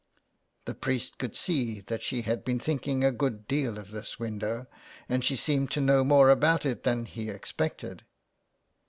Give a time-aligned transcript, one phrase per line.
[0.65, 4.65] The priest could see that she had been thinking a good deal of this window,
[5.07, 8.03] and she seemed to know more about it than he expected.